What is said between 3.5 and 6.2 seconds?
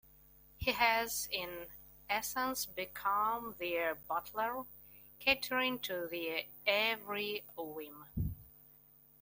their butler, catering to